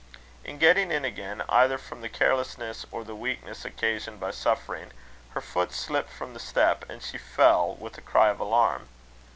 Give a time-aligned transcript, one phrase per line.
[0.43, 4.89] In getting in again, either from the carelessness or the weakness occasioned by suffering,
[5.35, 8.87] her foot slipped from the step, and she fell with a cry of alarm.